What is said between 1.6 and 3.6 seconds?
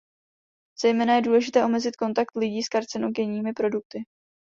omezit kontakt lidí s karcinogenními